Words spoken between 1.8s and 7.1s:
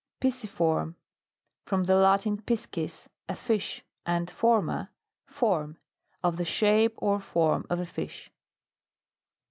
the Latin, piscis, a fish, and forma, form. Of the shape